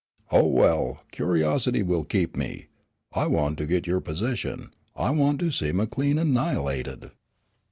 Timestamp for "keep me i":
2.05-3.27